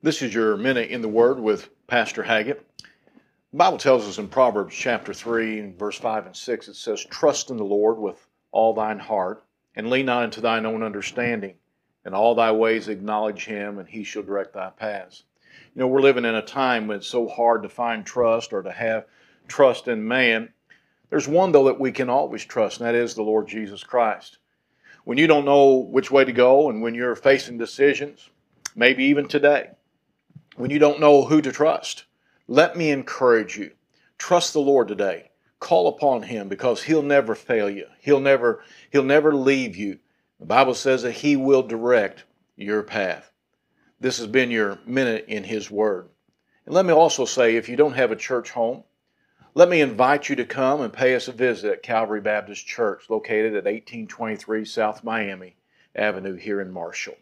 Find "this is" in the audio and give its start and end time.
0.00-0.32